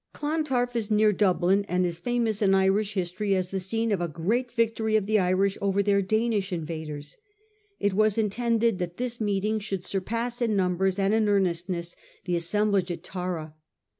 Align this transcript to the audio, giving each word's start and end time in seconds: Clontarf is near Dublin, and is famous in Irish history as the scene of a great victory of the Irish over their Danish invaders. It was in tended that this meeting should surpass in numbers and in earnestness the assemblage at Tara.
Clontarf 0.13 0.75
is 0.75 0.89
near 0.89 1.13
Dublin, 1.13 1.63
and 1.67 1.85
is 1.85 1.99
famous 1.99 2.41
in 2.41 2.55
Irish 2.55 2.95
history 2.95 3.35
as 3.35 3.49
the 3.49 3.59
scene 3.59 3.91
of 3.91 4.01
a 4.01 4.07
great 4.07 4.51
victory 4.51 4.95
of 4.95 5.05
the 5.05 5.19
Irish 5.19 5.59
over 5.61 5.83
their 5.83 6.01
Danish 6.01 6.51
invaders. 6.51 7.17
It 7.79 7.93
was 7.93 8.17
in 8.17 8.31
tended 8.31 8.79
that 8.79 8.97
this 8.97 9.21
meeting 9.21 9.59
should 9.59 9.85
surpass 9.85 10.41
in 10.41 10.55
numbers 10.55 10.97
and 10.97 11.13
in 11.13 11.29
earnestness 11.29 11.95
the 12.25 12.35
assemblage 12.35 12.89
at 12.89 13.03
Tara. 13.03 13.53